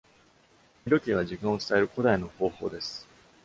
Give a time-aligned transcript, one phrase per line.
[0.83, 3.07] 日時計は時間を伝える古代の方法です。